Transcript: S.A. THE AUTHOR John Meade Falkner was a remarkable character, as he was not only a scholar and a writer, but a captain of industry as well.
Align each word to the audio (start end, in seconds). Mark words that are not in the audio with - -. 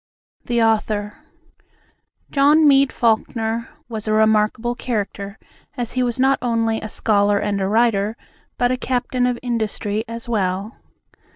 S.A. 0.39 0.47
THE 0.47 0.61
AUTHOR 0.61 1.17
John 2.31 2.67
Meade 2.67 2.91
Falkner 2.91 3.69
was 3.87 4.07
a 4.07 4.13
remarkable 4.13 4.73
character, 4.73 5.37
as 5.77 5.91
he 5.91 6.01
was 6.01 6.19
not 6.19 6.39
only 6.41 6.81
a 6.81 6.89
scholar 6.89 7.37
and 7.37 7.61
a 7.61 7.67
writer, 7.67 8.17
but 8.57 8.71
a 8.71 8.77
captain 8.77 9.27
of 9.27 9.37
industry 9.43 10.03
as 10.07 10.27
well. 10.27 10.73